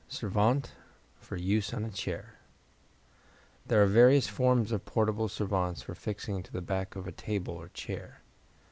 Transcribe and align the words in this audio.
Servante 0.09 0.71
for 1.19 1.35
Use 1.37 1.75
on 1.75 1.85
a 1.85 1.91
Chair 1.91 2.39
There 3.67 3.83
are 3.83 3.85
various 3.85 4.27
forms 4.27 4.71
of 4.71 4.83
portable 4.83 5.27
servantes 5.27 5.83
for 5.83 5.93
fixing 5.93 6.41
to 6.41 6.51
the 6.51 6.59
back 6.59 6.95
of 6.95 7.05
a 7.05 7.11
table 7.11 7.53
or 7.53 7.69
chair. 7.69 8.21